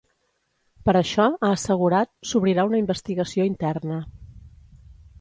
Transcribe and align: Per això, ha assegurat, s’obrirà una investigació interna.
Per 0.89 0.95
això, 0.99 1.25
ha 1.43 1.51
assegurat, 1.59 2.11
s’obrirà 2.31 2.67
una 2.73 2.83
investigació 2.83 3.49
interna. 3.55 4.03